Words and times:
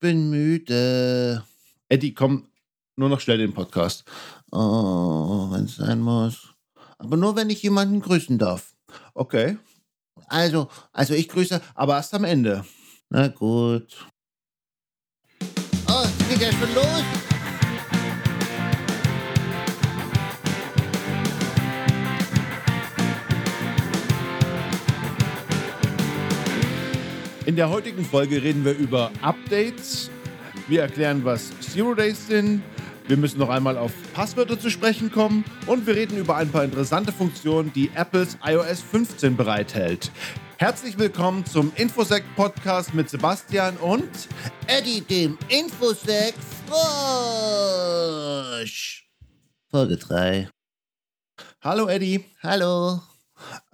bin 0.00 0.30
müde. 0.30 1.44
Eddie, 1.88 2.14
komm, 2.14 2.48
nur 2.96 3.08
noch 3.08 3.20
schnell 3.20 3.38
den 3.38 3.54
Podcast. 3.54 4.04
Oh, 4.50 5.48
wenn 5.50 5.64
es 5.64 5.76
sein 5.76 6.00
muss. 6.00 6.48
Aber 6.98 7.16
nur, 7.16 7.36
wenn 7.36 7.50
ich 7.50 7.62
jemanden 7.62 8.00
grüßen 8.00 8.38
darf. 8.38 8.74
Okay. 9.14 9.58
Also, 10.26 10.68
also 10.92 11.14
ich 11.14 11.28
grüße, 11.28 11.60
aber 11.74 11.96
erst 11.96 12.14
am 12.14 12.24
Ende. 12.24 12.64
Na 13.08 13.28
gut. 13.28 14.06
Oh, 15.88 16.04
es 16.04 16.28
geht 16.28 16.40
ja 16.40 16.52
schon 16.52 16.74
los. 16.74 17.19
In 27.50 27.56
der 27.56 27.68
heutigen 27.68 28.04
Folge 28.04 28.40
reden 28.44 28.64
wir 28.64 28.78
über 28.78 29.10
Updates. 29.22 30.08
Wir 30.68 30.82
erklären, 30.82 31.24
was 31.24 31.50
Zero 31.58 31.96
Days 31.96 32.28
sind. 32.28 32.62
Wir 33.08 33.16
müssen 33.16 33.40
noch 33.40 33.48
einmal 33.48 33.76
auf 33.76 33.90
Passwörter 34.14 34.56
zu 34.56 34.70
sprechen 34.70 35.10
kommen 35.10 35.44
und 35.66 35.84
wir 35.84 35.96
reden 35.96 36.16
über 36.16 36.36
ein 36.36 36.48
paar 36.48 36.62
interessante 36.62 37.10
Funktionen, 37.10 37.72
die 37.72 37.90
Apples 37.96 38.38
iOS 38.44 38.82
15 38.82 39.36
bereithält. 39.36 40.12
Herzlich 40.58 40.96
willkommen 40.96 41.44
zum 41.44 41.72
Infosec 41.74 42.22
Podcast 42.36 42.94
mit 42.94 43.10
Sebastian 43.10 43.76
und 43.78 44.28
Eddie, 44.68 45.00
dem 45.00 45.36
Infosec 45.48 46.34
Frosch. 48.60 49.10
Folge 49.72 49.96
3. 49.96 50.48
Hallo 51.62 51.88
Eddie. 51.88 52.24
Hallo. 52.44 53.00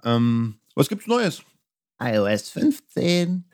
Ähm, 0.03 0.55
was 0.73 0.89
gibt's 0.89 1.05
Neues? 1.05 1.43
iOS 1.99 2.49
15. 2.49 3.45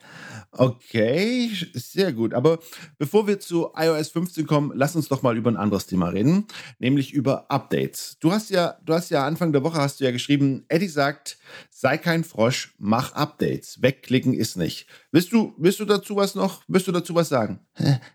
Okay, 0.56 1.50
sehr 1.72 2.12
gut. 2.12 2.32
Aber 2.32 2.60
bevor 2.98 3.26
wir 3.26 3.40
zu 3.40 3.72
iOS 3.76 4.10
15 4.10 4.46
kommen, 4.46 4.72
lass 4.74 4.94
uns 4.94 5.08
doch 5.08 5.22
mal 5.22 5.36
über 5.36 5.50
ein 5.50 5.56
anderes 5.56 5.86
Thema 5.86 6.08
reden, 6.08 6.46
nämlich 6.78 7.12
über 7.12 7.50
Updates. 7.50 8.18
Du 8.20 8.30
hast 8.30 8.50
ja, 8.50 8.76
du 8.84 8.94
hast 8.94 9.10
ja 9.10 9.26
Anfang 9.26 9.52
der 9.52 9.64
Woche 9.64 9.78
hast 9.78 10.00
du 10.00 10.04
ja 10.04 10.12
geschrieben, 10.12 10.64
Eddie 10.68 10.88
sagt, 10.88 11.38
sei 11.70 11.98
kein 11.98 12.22
Frosch, 12.22 12.74
mach 12.78 13.12
Updates. 13.12 13.82
Wegklicken 13.82 14.34
ist 14.34 14.56
nicht. 14.56 14.86
Willst 15.14 15.30
du, 15.30 15.54
willst 15.58 15.78
du 15.78 15.84
dazu 15.84 16.16
was 16.16 16.34
noch, 16.34 16.64
willst 16.66 16.88
du 16.88 16.90
dazu 16.90 17.14
was 17.14 17.28
sagen? 17.28 17.60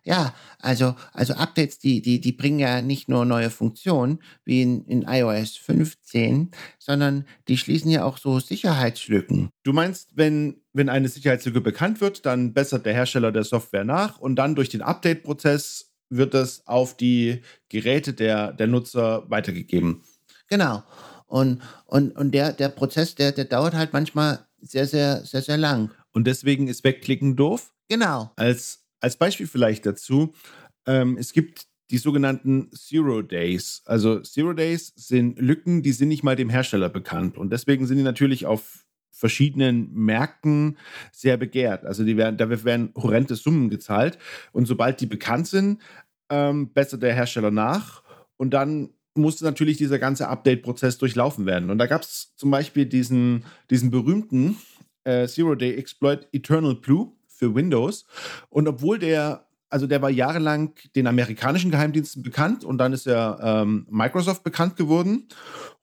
Ja, 0.03 0.35
also, 0.59 0.95
also 1.13 1.33
Updates, 1.33 1.79
die, 1.79 2.01
die, 2.01 2.19
die 2.19 2.33
bringen 2.33 2.59
ja 2.59 2.81
nicht 2.81 3.07
nur 3.07 3.23
neue 3.23 3.49
Funktionen, 3.49 4.21
wie 4.43 4.61
in, 4.61 4.83
in 4.83 5.03
iOS 5.03 5.55
15, 5.55 6.51
sondern 6.77 7.23
die 7.47 7.57
schließen 7.57 7.89
ja 7.89 8.03
auch 8.03 8.17
so 8.17 8.41
Sicherheitslücken. 8.41 9.47
Du 9.63 9.71
meinst, 9.71 10.17
wenn 10.17 10.57
wenn 10.73 10.89
eine 10.89 11.07
Sicherheitslücke 11.07 11.61
bekannt 11.61 12.01
wird, 12.01 12.25
dann 12.25 12.53
bessert 12.53 12.85
der 12.85 12.93
Hersteller 12.93 13.31
der 13.31 13.45
Software 13.45 13.85
nach 13.85 14.19
und 14.19 14.35
dann 14.35 14.55
durch 14.55 14.67
den 14.67 14.81
Update-Prozess 14.81 15.93
wird 16.09 16.33
es 16.33 16.67
auf 16.67 16.97
die 16.97 17.43
Geräte 17.69 18.11
der, 18.11 18.51
der 18.51 18.67
Nutzer 18.67 19.23
weitergegeben. 19.29 20.03
Genau. 20.49 20.83
Und, 21.27 21.61
und, 21.85 22.11
und 22.17 22.31
der, 22.31 22.51
der 22.51 22.67
Prozess, 22.67 23.15
der, 23.15 23.31
der 23.31 23.45
dauert 23.45 23.73
halt 23.73 23.93
manchmal 23.93 24.45
sehr, 24.61 24.85
sehr, 24.85 25.23
sehr, 25.25 25.41
sehr 25.41 25.57
lang. 25.57 25.91
Und 26.13 26.27
deswegen 26.27 26.67
ist 26.67 26.83
Wegklicken 26.83 27.35
doof? 27.35 27.73
Genau. 27.87 28.31
Als, 28.35 28.85
als 28.99 29.17
Beispiel 29.17 29.47
vielleicht 29.47 29.85
dazu, 29.85 30.33
ähm, 30.85 31.17
es 31.17 31.33
gibt 31.33 31.67
die 31.91 31.97
sogenannten 31.97 32.69
Zero 32.71 33.21
Days. 33.21 33.81
Also 33.85 34.19
Zero 34.19 34.53
Days 34.53 34.93
sind 34.95 35.39
Lücken, 35.39 35.81
die 35.81 35.91
sind 35.91 36.09
nicht 36.09 36.23
mal 36.23 36.35
dem 36.35 36.49
Hersteller 36.49 36.89
bekannt. 36.89 37.37
Und 37.37 37.51
deswegen 37.51 37.87
sind 37.87 37.97
die 37.97 38.03
natürlich 38.03 38.45
auf 38.45 38.85
verschiedenen 39.11 39.91
Märkten 39.93 40.77
sehr 41.11 41.37
begehrt. 41.37 41.85
Also 41.85 42.05
die 42.05 42.15
werden, 42.15 42.37
da 42.37 42.63
werden 42.63 42.93
horrende 42.95 43.35
Summen 43.35 43.69
gezahlt. 43.69 44.17
Und 44.51 44.65
sobald 44.65 45.01
die 45.01 45.07
bekannt 45.07 45.47
sind, 45.47 45.81
ähm, 46.29 46.71
bessert 46.71 47.03
der 47.03 47.13
Hersteller 47.13 47.51
nach. 47.51 48.03
Und 48.37 48.51
dann 48.51 48.91
musste 49.15 49.43
natürlich 49.43 49.77
dieser 49.77 49.99
ganze 49.99 50.29
Update-Prozess 50.29 50.97
durchlaufen 50.99 51.45
werden. 51.45 51.69
Und 51.69 51.79
da 51.79 51.87
gab 51.87 52.03
es 52.03 52.33
zum 52.35 52.51
Beispiel 52.51 52.85
diesen, 52.85 53.43
diesen 53.69 53.91
berühmten 53.91 54.57
äh, 55.09 55.27
Zero-Day-Exploit 55.27 56.27
Eternal 56.31 56.75
Blue 56.75 57.13
für 57.27 57.55
Windows. 57.55 58.05
Und 58.49 58.67
obwohl 58.67 58.99
der 58.99 59.45
also 59.71 59.85
der 59.85 60.01
war 60.01 60.09
jahrelang 60.09 60.73
den 60.95 61.07
amerikanischen 61.07 61.71
Geheimdiensten 61.71 62.23
bekannt 62.23 62.63
und 62.63 62.79
dann 62.79 62.91
ist 62.91 63.05
er 63.05 63.39
ähm, 63.41 63.85
Microsoft 63.89 64.43
bekannt 64.43 64.75
geworden. 64.75 65.27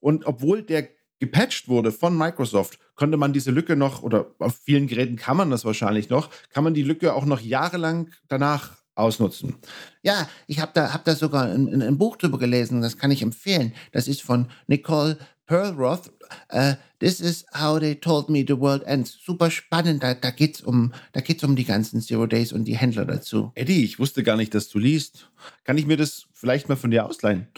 Und 0.01 0.27
obwohl 0.27 0.63
der 0.63 0.89
gepatcht 1.19 1.69
wurde 1.69 1.93
von 1.93 2.17
Microsoft, 2.17 2.79
konnte 2.95 3.17
man 3.17 3.33
diese 3.33 3.51
Lücke 3.51 3.77
noch, 3.77 4.03
oder 4.03 4.35
auf 4.39 4.57
vielen 4.57 4.87
Geräten 4.87 5.17
kann 5.17 5.37
man 5.37 5.51
das 5.51 5.65
wahrscheinlich 5.65 6.11
noch, 6.11 6.31
kann 6.51 6.65
man 6.65 6.75
die 6.75 6.83
Lücke 6.83 7.15
auch 7.15 7.25
noch 7.25 7.41
jahrelang 7.41 8.11
danach 8.29 8.73
ausnutzen. 8.95 9.57
Ja, 10.03 10.29
ich 10.47 10.61
habe 10.61 10.73
da, 10.75 10.93
hab 10.93 11.05
da 11.05 11.15
sogar 11.15 11.45
ein, 11.45 11.83
ein, 11.83 11.99
Buch 11.99 12.17
drüber 12.17 12.39
gelesen, 12.39 12.81
das 12.81 12.97
kann 12.97 13.11
ich 13.11 13.23
empfehlen. 13.23 13.73
Das 13.93 14.09
ist 14.09 14.23
von 14.23 14.49
Nicole 14.67 15.19
Perlroth. 15.47 16.11
Uh, 16.53 16.75
This 16.99 17.21
is 17.21 17.45
how 17.53 17.79
they 17.79 17.95
told 17.95 18.31
me 18.31 18.43
the 18.47 18.59
world 18.59 18.83
ends. 18.85 19.19
Super 19.23 19.51
spannend, 19.51 20.03
da, 20.03 20.15
da 20.15 20.31
geht 20.31 20.57
es 20.57 20.61
um, 20.63 20.95
um 21.43 21.57
die 21.57 21.65
ganzen 21.65 22.01
Zero 22.01 22.27
Days 22.27 22.53
und 22.53 22.65
die 22.65 22.77
Händler 22.77 23.05
dazu. 23.05 23.53
Eddie, 23.55 23.85
ich 23.85 23.99
wusste 23.99 24.23
gar 24.23 24.37
nicht, 24.37 24.55
dass 24.55 24.69
du 24.69 24.79
liest. 24.79 25.31
Kann 25.65 25.77
ich 25.77 25.87
mir 25.87 25.99
das 25.99 26.27
vielleicht 26.33 26.69
mal 26.71 26.77
von 26.77 26.91
dir 26.91 27.05
ausleihen? 27.05 27.49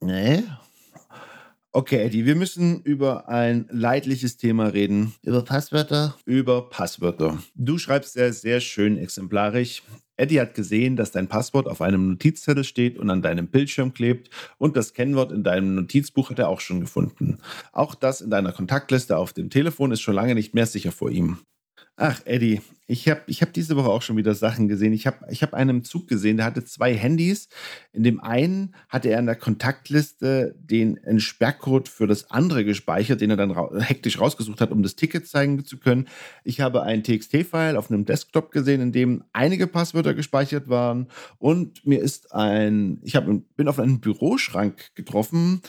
Nee, 0.00 0.44
Okay, 1.72 2.06
Eddie, 2.06 2.24
wir 2.24 2.36
müssen 2.36 2.80
über 2.84 3.28
ein 3.28 3.68
leidliches 3.70 4.38
Thema 4.38 4.68
reden. 4.68 5.12
Über 5.20 5.42
Passwörter? 5.42 6.16
Über 6.24 6.70
Passwörter. 6.70 7.36
Du 7.54 7.76
schreibst 7.76 8.14
sehr, 8.14 8.32
sehr 8.32 8.60
schön 8.60 8.96
exemplarisch. 8.96 9.82
Eddie 10.16 10.40
hat 10.40 10.54
gesehen, 10.54 10.96
dass 10.96 11.12
dein 11.12 11.28
Passwort 11.28 11.66
auf 11.66 11.80
einem 11.80 12.08
Notizzettel 12.08 12.64
steht 12.64 12.98
und 12.98 13.10
an 13.10 13.22
deinem 13.22 13.48
Bildschirm 13.48 13.92
klebt 13.92 14.30
und 14.58 14.76
das 14.76 14.94
Kennwort 14.94 15.32
in 15.32 15.42
deinem 15.42 15.74
Notizbuch 15.74 16.30
hat 16.30 16.38
er 16.38 16.48
auch 16.48 16.60
schon 16.60 16.80
gefunden. 16.80 17.38
Auch 17.72 17.94
das 17.94 18.20
in 18.20 18.30
deiner 18.30 18.52
Kontaktliste 18.52 19.16
auf 19.16 19.32
dem 19.32 19.50
Telefon 19.50 19.92
ist 19.92 20.00
schon 20.00 20.14
lange 20.14 20.34
nicht 20.34 20.54
mehr 20.54 20.66
sicher 20.66 20.92
vor 20.92 21.10
ihm. 21.10 21.38
Ach, 21.98 22.20
Eddie, 22.26 22.60
ich 22.86 23.08
habe 23.08 23.22
ich 23.26 23.40
hab 23.40 23.54
diese 23.54 23.74
Woche 23.74 23.88
auch 23.88 24.02
schon 24.02 24.18
wieder 24.18 24.34
Sachen 24.34 24.68
gesehen. 24.68 24.92
Ich 24.92 25.06
habe 25.06 25.26
ich 25.30 25.42
hab 25.42 25.54
einen 25.54 25.78
im 25.78 25.84
Zug 25.84 26.06
gesehen, 26.08 26.36
der 26.36 26.44
hatte 26.44 26.62
zwei 26.62 26.94
Handys. 26.94 27.48
In 27.94 28.02
dem 28.02 28.20
einen 28.20 28.74
hatte 28.90 29.08
er 29.08 29.18
in 29.18 29.24
der 29.24 29.34
Kontaktliste 29.34 30.54
den 30.58 31.00
Sperrcode 31.18 31.88
für 31.88 32.06
das 32.06 32.30
andere 32.30 32.66
gespeichert, 32.66 33.22
den 33.22 33.30
er 33.30 33.38
dann 33.38 33.50
ra 33.50 33.70
hektisch 33.80 34.20
rausgesucht 34.20 34.60
hat, 34.60 34.72
um 34.72 34.82
das 34.82 34.94
Ticket 34.94 35.26
zeigen 35.26 35.64
zu 35.64 35.78
können. 35.78 36.06
Ich 36.44 36.60
habe 36.60 36.82
ein 36.82 37.02
TXT-File 37.02 37.78
auf 37.78 37.90
einem 37.90 38.04
Desktop 38.04 38.50
gesehen, 38.50 38.82
in 38.82 38.92
dem 38.92 39.24
einige 39.32 39.66
Passwörter 39.66 40.12
gespeichert 40.12 40.68
waren. 40.68 41.08
Und 41.38 41.86
mir 41.86 42.00
ist 42.02 42.34
ein, 42.34 43.00
ich 43.04 43.16
hab, 43.16 43.24
bin 43.24 43.68
auf 43.68 43.80
einen 43.80 44.00
Büroschrank 44.00 44.94
getroffen. 44.94 45.62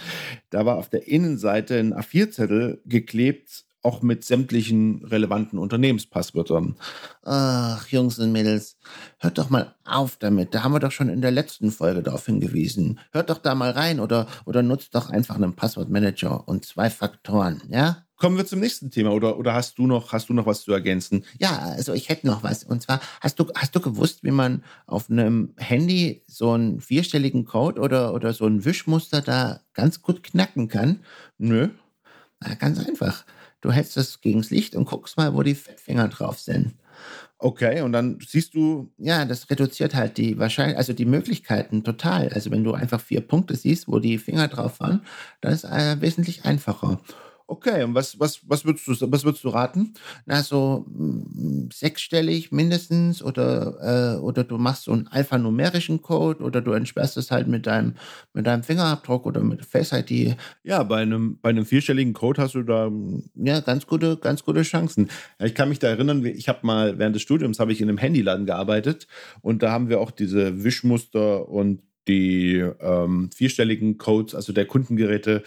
Da 0.50 0.66
war 0.66 0.76
auf 0.76 0.90
der 0.90 1.08
Innenseite 1.08 1.80
ein 1.80 1.94
A4-Zettel 1.94 2.82
geklebt 2.86 3.67
auch 3.88 4.02
mit 4.02 4.26
sämtlichen 4.26 5.04
relevanten 5.06 5.58
Unternehmenspasswörtern. 5.58 6.76
Ach, 7.24 7.88
Jungs 7.88 8.20
und 8.20 8.34
Mädels, 8.34 8.78
hört 9.18 9.38
doch 9.38 9.50
mal 9.50 9.76
auf 9.86 10.18
damit. 10.18 10.54
Da 10.54 10.64
haben 10.64 10.74
wir 10.74 10.80
doch 10.80 10.92
schon 10.92 11.08
in 11.08 11.22
der 11.22 11.32
letzten 11.32 11.72
Folge 11.72 12.04
darauf 12.04 12.26
hingewiesen. 12.26 13.00
Hört 13.14 13.30
doch 13.30 13.38
da 13.38 13.56
mal 13.56 13.72
rein 13.72 14.02
oder, 14.02 14.28
oder 14.46 14.62
nutzt 14.62 14.94
doch 14.94 15.10
einfach 15.10 15.36
einen 15.36 15.56
Passwortmanager 15.56 16.48
und 16.48 16.66
zwei 16.66 16.90
Faktoren, 16.90 17.62
ja? 17.70 18.04
Kommen 18.18 18.36
wir 18.36 18.48
zum 18.48 18.60
nächsten 18.60 18.90
Thema 18.90 19.12
oder, 19.12 19.38
oder 19.38 19.54
hast, 19.54 19.78
du 19.78 19.86
noch, 19.86 20.12
hast 20.12 20.28
du 20.28 20.34
noch 20.34 20.48
was 20.48 20.64
zu 20.64 20.74
ergänzen? 20.74 21.24
Ja, 21.38 21.60
also 21.60 21.94
ich 21.94 22.10
hätte 22.10 22.26
noch 22.26 22.42
was. 22.42 22.64
Und 22.64 22.82
zwar, 22.82 23.00
hast 23.22 23.40
du, 23.40 23.46
hast 23.56 23.76
du 23.76 23.80
gewusst, 23.80 24.24
wie 24.24 24.32
man 24.32 24.64
auf 24.88 25.10
einem 25.12 25.54
Handy 25.56 26.24
so 26.26 26.52
einen 26.52 26.82
vierstelligen 26.82 27.46
Code 27.46 27.80
oder, 27.80 28.16
oder 28.16 28.34
so 28.34 28.48
ein 28.48 28.66
Wischmuster 28.66 29.22
da 29.22 29.62
ganz 29.74 30.02
gut 30.02 30.24
knacken 30.24 30.68
kann? 30.68 31.02
Nö. 31.38 31.70
Na, 32.40 32.56
ganz 32.56 32.80
einfach. 32.86 33.24
Du 33.68 33.74
hältst 33.74 33.98
es 33.98 34.22
gegens 34.22 34.50
Licht 34.50 34.78
und 34.78 34.86
guckst 34.86 35.18
mal, 35.18 35.34
wo 35.34 35.44
die 35.44 35.54
Finger 35.54 36.08
drauf 36.08 36.40
sind. 36.40 36.76
Okay, 37.38 37.82
und 37.82 37.92
dann 37.92 38.18
siehst 38.26 38.56
du. 38.56 38.94
Ja, 38.98 39.26
das 39.26 39.50
reduziert 39.50 39.94
halt 39.94 40.18
die 40.18 40.40
wahrscheinlich, 40.40 40.78
also 40.78 40.94
die 40.94 41.04
Möglichkeiten 41.04 41.84
total. 41.84 42.30
Also 42.30 42.50
wenn 42.50 42.64
du 42.64 42.72
einfach 42.76 43.02
vier 43.02 43.20
Punkte 43.20 43.58
siehst, 43.58 43.90
wo 43.90 44.00
die 44.00 44.20
Finger 44.20 44.48
drauf 44.48 44.80
waren, 44.80 45.02
dann 45.42 45.52
ist 45.52 45.66
es 45.66 45.70
äh, 45.70 46.00
wesentlich 46.00 46.46
einfacher. 46.46 47.02
Okay, 47.50 47.82
und 47.84 47.96
was, 47.96 48.20
was, 48.20 48.42
was, 48.46 48.66
würdest, 48.66 48.88
du, 48.88 49.12
was 49.12 49.24
würdest 49.24 49.46
du 49.46 49.50
raten? 49.50 49.94
Na, 50.26 50.44
so 50.44 50.86
mm, 50.90 51.70
sechsstellig 51.72 52.52
mindestens 52.52 53.24
oder, 53.24 54.18
äh, 54.18 54.20
oder 54.20 54.44
du 54.44 54.58
machst 54.58 54.84
so 54.84 54.92
einen 54.92 55.08
alphanumerischen 55.08 56.02
Code 56.02 56.44
oder 56.44 56.60
du 56.60 56.74
entsperrst 56.74 57.16
es 57.16 57.32
halt 57.32 57.48
mit 57.48 57.66
deinem, 57.66 57.94
mit 58.34 58.46
deinem 58.48 58.64
Fingerabdruck 58.64 59.26
oder 59.26 59.40
mit 59.40 59.64
Face 59.66 59.94
ID. 59.94 60.36
Ja, 60.64 60.84
bei 60.84 60.98
einem, 60.98 61.40
bei 61.42 61.50
einem 61.50 61.66
vierstelligen 61.66 62.14
Code 62.14 62.42
hast 62.42 62.56
du 62.56 62.64
da 62.64 62.92
ja, 63.36 63.62
ganz 63.62 63.88
gute, 63.88 64.18
ganz 64.18 64.44
gute 64.44 64.64
Chancen. 64.64 65.10
Ich 65.40 65.56
kann 65.56 65.70
mich 65.70 65.80
da 65.80 65.88
erinnern, 65.88 66.26
ich 66.26 66.50
habe 66.50 66.60
mal 66.64 67.00
während 67.00 67.16
des 67.16 67.22
Studiums 67.22 67.60
habe 67.60 67.72
ich 67.72 67.80
in 67.80 67.88
einem 67.88 67.98
Handyladen 67.98 68.46
gearbeitet 68.46 69.08
und 69.40 69.64
da 69.64 69.72
haben 69.72 69.88
wir 69.88 70.02
auch 70.02 70.12
diese 70.12 70.66
Wischmuster 70.66 71.48
und 71.48 71.82
die 72.10 72.58
ähm, 72.82 73.30
vierstelligen 73.34 73.98
Codes, 73.98 74.36
also 74.36 74.54
der 74.54 74.66
Kundengeräte, 74.66 75.44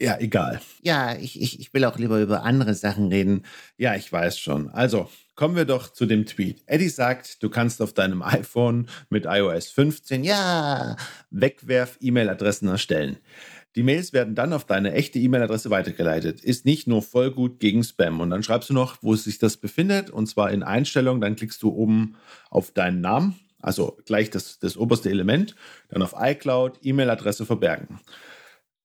ja, 0.00 0.18
egal. 0.18 0.60
Ja, 0.82 1.16
ich, 1.16 1.40
ich, 1.40 1.60
ich 1.60 1.74
will 1.74 1.84
auch 1.84 1.98
lieber 1.98 2.20
über 2.20 2.42
andere 2.42 2.74
Sachen 2.74 3.08
reden. 3.08 3.44
Ja, 3.76 3.94
ich 3.94 4.12
weiß 4.12 4.38
schon. 4.38 4.68
Also, 4.70 5.08
Kommen 5.38 5.54
wir 5.54 5.66
doch 5.66 5.92
zu 5.92 6.04
dem 6.04 6.26
Tweet. 6.26 6.64
Eddie 6.66 6.88
sagt, 6.88 7.44
du 7.44 7.48
kannst 7.48 7.80
auf 7.80 7.92
deinem 7.92 8.22
iPhone 8.24 8.88
mit 9.08 9.24
iOS 9.24 9.68
15 9.68 10.24
ja 10.24 10.96
Wegwerf-E-Mail-Adressen 11.30 12.66
erstellen. 12.66 13.18
Die 13.76 13.84
Mails 13.84 14.12
werden 14.12 14.34
dann 14.34 14.52
auf 14.52 14.64
deine 14.64 14.94
echte 14.94 15.20
E-Mail-Adresse 15.20 15.70
weitergeleitet. 15.70 16.40
Ist 16.42 16.64
nicht 16.64 16.88
nur 16.88 17.02
voll 17.02 17.30
gut 17.30 17.60
gegen 17.60 17.84
Spam. 17.84 18.18
Und 18.20 18.30
dann 18.30 18.42
schreibst 18.42 18.70
du 18.70 18.74
noch, 18.74 18.96
wo 19.00 19.14
sich 19.14 19.38
das 19.38 19.58
befindet, 19.58 20.10
und 20.10 20.26
zwar 20.26 20.50
in 20.50 20.64
Einstellungen. 20.64 21.20
Dann 21.20 21.36
klickst 21.36 21.62
du 21.62 21.70
oben 21.70 22.16
auf 22.50 22.72
deinen 22.72 23.00
Namen, 23.00 23.38
also 23.62 23.96
gleich 24.06 24.30
das, 24.30 24.58
das 24.58 24.76
oberste 24.76 25.08
Element, 25.08 25.54
dann 25.88 26.02
auf 26.02 26.16
iCloud, 26.18 26.80
E-Mail-Adresse 26.82 27.46
verbergen. 27.46 28.00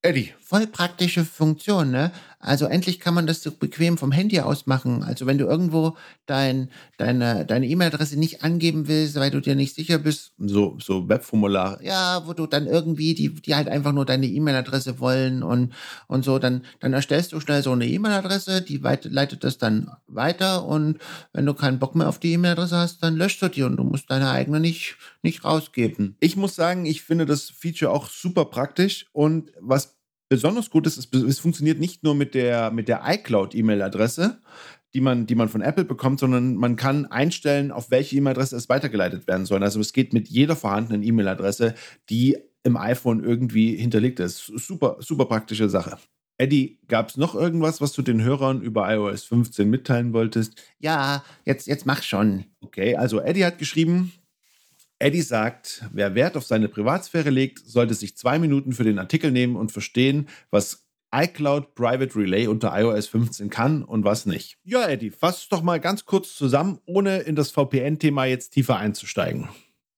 Eddie. 0.06 0.34
Voll 0.42 0.68
praktische 0.68 1.24
Funktion, 1.24 1.90
ne? 1.90 2.12
Also 2.44 2.66
endlich 2.66 3.00
kann 3.00 3.14
man 3.14 3.26
das 3.26 3.42
so 3.42 3.52
bequem 3.52 3.98
vom 3.98 4.12
Handy 4.12 4.42
aus 4.42 4.68
machen. 4.68 5.02
Also 5.02 5.26
wenn 5.26 5.38
du 5.38 5.46
irgendwo 5.46 5.96
dein, 6.26 6.70
deine 6.98 7.46
deine 7.46 7.66
E-Mail-Adresse 7.68 8.20
nicht 8.20 8.44
angeben 8.44 8.90
willst, 8.90 9.16
weil 9.16 9.32
du 9.32 9.40
dir 9.40 9.56
nicht 9.56 9.74
sicher 9.74 9.98
bist. 9.98 10.34
So, 10.38 10.78
so 10.82 11.08
Webformular. 11.08 11.82
Ja, 11.82 12.24
wo 12.26 12.34
du 12.34 12.46
dann 12.46 12.68
irgendwie, 12.68 13.14
die, 13.14 13.34
die 13.34 13.56
halt 13.56 13.70
einfach 13.70 13.94
nur 13.94 14.06
deine 14.06 14.28
E-Mail-Adresse 14.28 15.00
wollen 15.00 15.42
und, 15.42 15.74
und 16.08 16.26
so, 16.26 16.38
dann, 16.38 16.66
dann 16.82 16.92
erstellst 16.92 17.32
du 17.32 17.40
schnell 17.40 17.64
so 17.64 17.72
eine 17.72 17.88
E-Mail-Adresse, 17.88 18.62
die 18.62 18.84
weit, 18.84 19.06
leitet 19.06 19.46
das 19.46 19.58
dann 19.58 19.90
weiter 20.08 20.66
und 20.66 21.00
wenn 21.32 21.46
du 21.46 21.54
keinen 21.54 21.80
Bock 21.80 21.96
mehr 21.96 22.10
auf 22.10 22.20
die 22.20 22.34
E-Mail-Adresse 22.34 22.76
hast, 22.76 23.02
dann 23.04 23.16
löscht 23.16 23.42
du 23.42 23.48
die 23.48 23.64
und 23.64 23.78
du 23.78 23.86
musst 23.86 24.12
deine 24.12 24.30
eigene 24.32 24.60
nicht, 24.60 24.98
nicht 25.22 25.46
rausgeben. 25.46 26.18
Ich 26.20 26.36
muss 26.36 26.56
sagen, 26.56 26.86
ich 26.86 27.04
finde 27.04 27.26
das 27.26 27.50
Feature 27.50 27.92
auch 27.92 28.10
super 28.10 28.44
praktisch 28.46 29.06
und 29.14 29.52
was 29.62 29.93
besonders 30.34 30.72
gut 30.72 30.88
ist, 30.88 30.98
es, 30.98 31.22
es 31.22 31.38
funktioniert 31.38 31.80
nicht 31.80 32.04
nur 32.04 32.16
mit 32.16 32.34
der, 32.34 32.72
mit 32.72 32.88
der 32.88 33.04
iCloud-E-Mail-Adresse, 33.06 34.42
die 34.96 35.00
man, 35.00 35.28
die 35.28 35.36
man 35.36 35.48
von 35.48 35.62
Apple 35.62 35.86
bekommt, 35.86 36.20
sondern 36.20 36.56
man 36.56 36.76
kann 36.76 37.06
einstellen, 37.06 37.72
auf 37.72 37.92
welche 37.92 38.16
E-Mail-Adresse 38.16 38.56
es 38.56 38.68
weitergeleitet 38.68 39.28
werden 39.28 39.46
soll. 39.46 39.62
Also 39.62 39.80
es 39.80 39.94
geht 39.94 40.12
mit 40.12 40.30
jeder 40.30 40.56
vorhandenen 40.56 41.04
E-Mail-Adresse, 41.04 41.76
die 42.10 42.40
im 42.64 42.78
iPhone 42.78 43.24
irgendwie 43.24 43.76
hinterlegt 43.76 44.20
ist. 44.20 44.44
Super, 44.44 44.98
super 45.02 45.26
praktische 45.26 45.70
Sache. 45.70 46.00
Eddie, 46.40 46.80
gab 46.88 47.10
es 47.10 47.18
noch 47.18 47.36
irgendwas, 47.36 47.80
was 47.80 47.94
du 47.94 48.02
den 48.02 48.24
Hörern 48.24 48.64
über 48.64 48.92
iOS 48.92 49.26
15 49.26 49.70
mitteilen 49.70 50.14
wolltest? 50.14 50.60
Ja, 50.80 51.24
jetzt, 51.46 51.68
jetzt 51.68 51.86
mach 51.86 52.02
schon. 52.02 52.46
Okay, 52.60 52.96
also 52.96 53.20
Eddie 53.20 53.46
hat 53.46 53.60
geschrieben, 53.60 54.14
Eddie 55.00 55.22
sagt, 55.22 55.86
wer 55.92 56.16
Wert 56.16 56.38
auf 56.38 56.46
seine 56.46 56.70
Privatsphäre 56.70 57.30
legt, 57.30 57.60
sollte 57.60 57.94
sich 57.94 58.16
zwei 58.16 58.40
Minuten 58.40 58.72
für 58.72 58.84
den 58.84 59.00
Artikel 59.00 59.32
nehmen 59.32 59.56
und 59.56 59.72
verstehen, 59.72 60.30
was 60.50 60.86
iCloud 61.14 61.76
Private 61.76 62.16
Relay 62.16 62.48
unter 62.48 62.78
iOS 62.80 63.08
15 63.08 63.50
kann 63.50 63.84
und 63.84 64.04
was 64.04 64.26
nicht. 64.26 64.58
Ja, 64.64 64.88
Eddie, 64.88 65.12
fass 65.12 65.44
es 65.44 65.50
doch 65.50 65.62
mal 65.62 65.80
ganz 65.80 66.06
kurz 66.06 66.36
zusammen, 66.36 66.80
ohne 66.86 67.20
in 67.20 67.36
das 67.36 67.52
VPN-Thema 67.52 68.26
jetzt 68.26 68.52
tiefer 68.52 68.78
einzusteigen. 68.78 69.50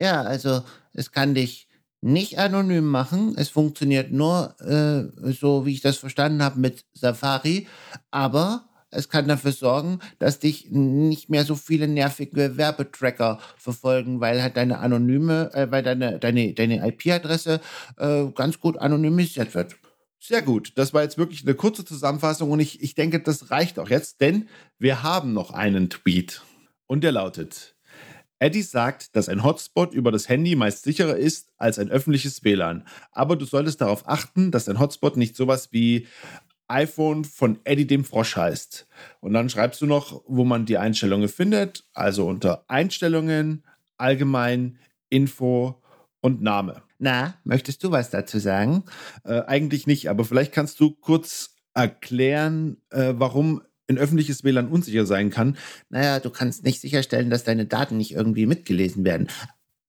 Ja, 0.01 0.23
also 0.23 0.63
es 0.93 1.11
kann 1.11 1.33
dich 1.33 1.69
nicht 2.01 2.37
anonym 2.37 2.85
machen. 2.85 3.33
Es 3.37 3.49
funktioniert 3.49 4.11
nur, 4.11 4.55
äh, 4.59 5.31
so 5.31 5.65
wie 5.65 5.73
ich 5.73 5.81
das 5.81 5.97
verstanden 5.97 6.43
habe, 6.43 6.59
mit 6.59 6.85
Safari. 6.93 7.67
Aber 8.11 8.67
es 8.91 9.09
kann 9.09 9.27
dafür 9.27 9.51
sorgen, 9.51 9.99
dass 10.19 10.39
dich 10.39 10.67
nicht 10.71 11.29
mehr 11.29 11.45
so 11.45 11.55
viele 11.55 11.87
nervige 11.87 12.57
Werbetracker 12.57 13.39
verfolgen, 13.57 14.21
weil 14.21 14.41
halt 14.41 14.57
deine 14.57 14.79
anonyme, 14.79 15.53
äh, 15.53 15.69
weil 15.71 15.83
deine, 15.83 16.19
deine, 16.19 16.53
deine 16.53 16.87
IP-Adresse 16.87 17.61
äh, 17.97 18.25
ganz 18.33 18.59
gut 18.59 18.77
anonymisiert 18.77 19.53
wird. 19.53 19.75
Sehr 20.19 20.41
gut. 20.41 20.73
Das 20.75 20.93
war 20.93 21.03
jetzt 21.03 21.17
wirklich 21.17 21.43
eine 21.43 21.53
kurze 21.53 21.85
Zusammenfassung 21.85 22.49
und 22.51 22.59
ich, 22.59 22.81
ich 22.81 22.95
denke, 22.95 23.19
das 23.19 23.51
reicht 23.51 23.77
auch 23.77 23.89
jetzt, 23.89 24.21
denn 24.21 24.47
wir 24.79 25.03
haben 25.03 25.33
noch 25.33 25.51
einen 25.51 25.89
Tweet. 25.89 26.41
Und 26.87 27.03
der 27.03 27.11
lautet: 27.11 27.75
Eddie 28.39 28.63
sagt, 28.63 29.15
dass 29.15 29.29
ein 29.29 29.43
Hotspot 29.43 29.93
über 29.93 30.11
das 30.11 30.27
Handy 30.27 30.55
meist 30.55 30.83
sicherer 30.83 31.15
ist 31.15 31.49
als 31.57 31.79
ein 31.79 31.89
öffentliches 31.89 32.43
WLAN. 32.43 32.87
Aber 33.11 33.35
du 33.35 33.45
solltest 33.45 33.81
darauf 33.81 34.07
achten, 34.07 34.51
dass 34.51 34.67
ein 34.67 34.79
Hotspot 34.79 35.15
nicht 35.15 35.35
sowas 35.35 35.69
wie 35.71 36.07
iPhone 36.67 37.25
von 37.25 37.59
Eddie 37.63 37.87
dem 37.87 38.03
Frosch 38.03 38.35
heißt. 38.35 38.87
Und 39.19 39.33
dann 39.33 39.49
schreibst 39.49 39.81
du 39.81 39.85
noch, 39.85 40.23
wo 40.27 40.43
man 40.43 40.65
die 40.65 40.77
Einstellungen 40.77 41.29
findet, 41.29 41.85
also 41.93 42.27
unter 42.27 42.65
Einstellungen, 42.67 43.63
allgemein, 43.97 44.77
Info 45.09 45.81
und 46.21 46.41
Name. 46.41 46.81
Na, 46.97 47.35
möchtest 47.43 47.83
du 47.83 47.91
was 47.91 48.09
dazu 48.09 48.39
sagen? 48.39 48.83
Äh, 49.23 49.41
eigentlich 49.41 49.85
nicht, 49.85 50.09
aber 50.09 50.25
vielleicht 50.25 50.53
kannst 50.53 50.79
du 50.79 50.91
kurz 50.91 51.55
erklären, 51.73 52.77
äh, 52.89 53.13
warum 53.17 53.61
ein 53.87 53.97
öffentliches 53.97 54.43
WLAN 54.43 54.69
unsicher 54.69 55.05
sein 55.05 55.29
kann. 55.29 55.57
Naja, 55.89 56.19
du 56.19 56.29
kannst 56.29 56.63
nicht 56.63 56.81
sicherstellen, 56.81 57.29
dass 57.29 57.43
deine 57.43 57.65
Daten 57.65 57.97
nicht 57.97 58.13
irgendwie 58.13 58.45
mitgelesen 58.45 59.03
werden. 59.03 59.27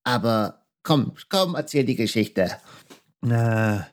Aber 0.05 0.67
komm, 0.83 1.15
komm, 1.31 1.55
erzähl 1.55 1.85
die 1.85 1.97
Geschichte. 1.97 2.51
Na. 3.23 3.87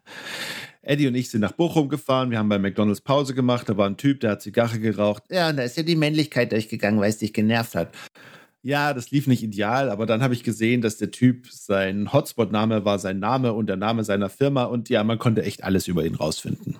Eddie 0.83 1.07
und 1.07 1.15
ich 1.15 1.30
sind 1.30 1.41
nach 1.41 1.53
Bochum 1.53 1.88
gefahren. 1.88 2.30
Wir 2.30 2.38
haben 2.38 2.50
bei 2.50 2.59
McDonalds 2.59 3.01
Pause 3.01 3.33
gemacht. 3.33 3.69
Da 3.69 3.77
war 3.77 3.88
ein 3.89 3.97
Typ, 3.97 4.19
der 4.19 4.31
hat 4.31 4.41
Zigarre 4.41 4.80
geraucht. 4.80 5.24
Ja, 5.31 5.50
und 5.50 5.57
da 5.57 5.63
ist 5.63 5.77
ja 5.77 5.83
die 5.83 5.95
Männlichkeit 5.95 6.51
durchgegangen, 6.51 7.00
weil 7.00 7.09
es 7.09 7.18
dich 7.18 7.33
genervt 7.33 7.75
hat. 7.75 7.94
Ja, 8.62 8.94
das 8.94 9.12
lief 9.12 9.27
nicht 9.27 9.44
ideal, 9.44 9.89
aber 9.89 10.06
dann 10.06 10.21
habe 10.21 10.33
ich 10.33 10.44
gesehen, 10.44 10.81
dass 10.81 10.97
der 10.97 11.12
Typ 11.12 11.47
sein 11.50 12.13
Hotspot-Name 12.13 12.85
war 12.85 13.00
sein 13.00 13.19
Name 13.19 13.53
und 13.53 13.68
der 13.68 13.75
Name 13.75 14.03
seiner 14.03 14.30
Firma 14.30 14.63
und 14.63 14.89
ja, 14.89 15.03
man 15.03 15.19
konnte 15.19 15.44
echt 15.44 15.63
alles 15.63 15.88
über 15.88 16.06
ihn 16.06 16.15
rausfinden. 16.15 16.77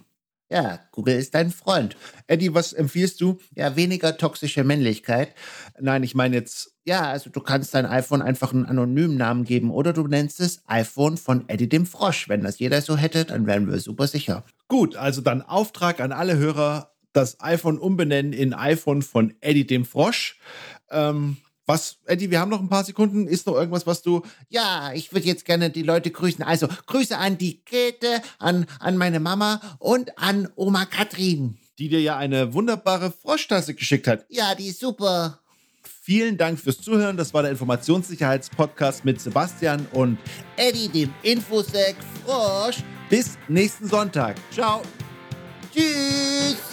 Ja, 0.54 0.80
Google 0.92 1.16
ist 1.16 1.34
dein 1.34 1.50
Freund. 1.50 1.98
Eddie, 2.28 2.54
was 2.54 2.74
empfiehlst 2.74 3.20
du? 3.22 3.40
Ja, 3.56 3.76
weniger 3.76 4.18
toxische 4.18 4.64
Männlichkeit. 4.64 5.34
Nein, 5.80 6.04
ich 6.04 6.14
meine 6.14 6.36
jetzt. 6.36 6.76
Ja, 6.86 7.10
also 7.10 7.32
du 7.32 7.42
kannst 7.42 7.74
dein 7.74 7.88
iPhone 7.88 8.22
einfach 8.22 8.54
einen 8.54 8.68
anonymen 8.68 9.18
Namen 9.18 9.46
geben 9.46 9.72
oder 9.72 9.94
du 9.94 10.06
nennst 10.06 10.40
es 10.40 10.62
iPhone 10.68 11.18
von 11.18 11.50
Eddie 11.50 11.70
dem 11.70 11.88
Frosch. 11.88 12.30
Wenn 12.30 12.44
das 12.44 12.60
jeder 12.60 12.84
so 12.84 12.96
hätte, 12.98 13.26
dann 13.26 13.48
wären 13.48 13.68
wir 13.68 13.80
super 13.80 14.06
sicher. 14.06 14.44
Gut, 14.68 14.96
also 14.96 15.22
dann 15.22 15.42
Auftrag 15.42 16.00
an 16.00 16.12
alle 16.12 16.38
Hörer, 16.38 16.92
das 17.14 17.42
iPhone 17.42 17.80
umbenennen 17.80 18.32
in 18.32 18.54
iPhone 18.54 19.02
von 19.02 19.34
Eddie 19.42 19.66
dem 19.66 19.86
Frosch. 19.86 20.38
Ähm, 20.92 21.38
was, 21.66 21.98
Eddie, 22.06 22.30
wir 22.30 22.40
haben 22.40 22.50
noch 22.50 22.60
ein 22.60 22.70
paar 22.70 22.84
Sekunden. 22.84 23.28
Ist 23.28 23.48
noch 23.48 23.56
irgendwas, 23.56 23.88
was 23.88 24.02
du. 24.02 24.22
Ja, 24.50 24.92
ich 24.94 25.14
würde 25.14 25.28
jetzt 25.28 25.46
gerne 25.46 25.70
die 25.70 25.84
Leute 25.84 26.12
grüßen. 26.12 26.44
Also, 26.44 26.68
Grüße 26.88 27.18
an 27.18 27.38
die 27.38 27.62
Käthe, 27.64 28.22
an, 28.40 28.66
an 28.80 28.98
meine 28.98 29.20
Mama 29.20 29.62
und 29.80 30.18
an 30.18 30.50
Oma 30.56 30.86
Katrin. 30.86 31.58
Die 31.80 31.90
dir 31.90 32.02
ja 32.02 32.18
eine 32.18 32.54
wunderbare 32.54 33.12
Froschtasse 33.12 33.74
geschickt 33.74 34.08
hat. 34.08 34.26
Ja, 34.30 34.56
die 34.56 34.68
ist 34.68 34.80
super. 34.80 35.40
Vielen 36.06 36.38
Dank 36.38 36.60
fürs 36.60 36.82
Zuhören. 36.82 37.16
Das 37.16 37.34
war 37.34 37.44
der 37.44 37.52
Informationssicherheitspodcast 37.52 39.06
mit 39.06 39.22
Sebastian 39.22 39.88
und 39.94 40.18
Eddie, 40.58 40.90
dem 40.90 41.14
Infosec 41.24 41.96
Frosch. 42.26 42.78
Bis 43.10 43.38
nächsten 43.48 43.88
Sonntag. 43.88 44.36
Ciao. 44.52 44.82
Tschüss. 45.74 46.73